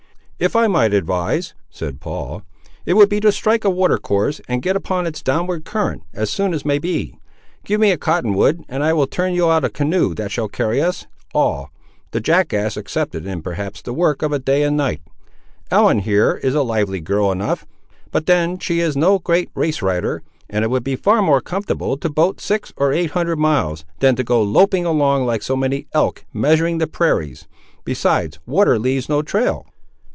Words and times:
"If 0.43 0.55
I 0.55 0.65
might 0.65 0.91
advise," 0.91 1.53
said 1.69 1.99
Paul, 2.01 2.41
"it 2.83 2.95
would 2.95 3.09
be 3.09 3.19
to 3.19 3.31
strike 3.31 3.63
a 3.63 3.69
water 3.69 3.99
course, 3.99 4.41
and 4.47 4.63
get 4.63 4.75
upon 4.75 5.05
its 5.05 5.21
downward 5.21 5.65
current, 5.65 6.01
as 6.15 6.31
soon 6.31 6.51
as 6.55 6.65
may 6.65 6.79
be. 6.79 7.19
Give 7.63 7.79
me 7.79 7.91
a 7.91 7.97
cotton 7.99 8.33
wood, 8.33 8.65
and 8.67 8.83
I 8.83 8.91
will 8.93 9.05
turn 9.05 9.35
you 9.35 9.51
out 9.51 9.63
a 9.63 9.69
canoe 9.69 10.15
that 10.15 10.31
shall 10.31 10.47
carry 10.47 10.81
us 10.81 11.05
all, 11.31 11.69
the 12.09 12.19
jackass 12.19 12.75
excepted, 12.75 13.27
in 13.27 13.43
perhaps 13.43 13.83
the 13.83 13.93
work 13.93 14.23
of 14.23 14.31
a 14.33 14.39
day 14.39 14.63
and 14.63 14.73
a 14.73 14.77
night. 14.77 15.01
Ellen, 15.69 15.99
here, 15.99 16.37
is 16.41 16.55
a 16.55 16.63
lively 16.63 17.01
girl 17.01 17.31
enough, 17.31 17.67
but 18.09 18.25
then 18.25 18.57
she 18.57 18.79
is 18.79 18.97
no 18.97 19.19
great 19.19 19.51
race 19.53 19.83
rider; 19.83 20.23
and 20.49 20.65
it 20.65 20.71
would 20.71 20.83
be 20.83 20.95
far 20.95 21.21
more 21.21 21.41
comfortable 21.41 21.97
to 21.97 22.09
boat 22.09 22.41
six 22.41 22.73
or 22.77 22.91
eight 22.91 23.11
hundred 23.11 23.37
miles, 23.37 23.85
than 23.99 24.15
to 24.15 24.23
go 24.23 24.41
loping 24.41 24.87
along 24.87 25.23
like 25.23 25.43
so 25.43 25.55
many 25.55 25.85
elks 25.93 26.23
measuring 26.33 26.79
the 26.79 26.87
prairies; 26.87 27.47
besides, 27.85 28.39
water 28.47 28.79
leaves 28.79 29.07
no 29.07 29.21
trail." 29.21 29.67